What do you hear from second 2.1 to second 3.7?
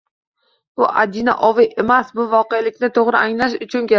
bu voqelikni to‘g‘ri anglash